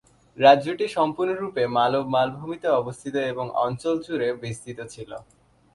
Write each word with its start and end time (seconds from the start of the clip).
রাজ্যটি 0.37 0.85
সম্পূর্ণরূপে 0.97 1.63
মালব 1.77 2.03
মালভূমিতে 2.15 2.67
অবস্থিত 2.79 3.15
এবং 3.31 3.45
অঞ্চল 3.65 3.95
জুড়ে 4.05 4.27
বিস্তৃত 4.43 4.79
ছিল। 4.93 5.11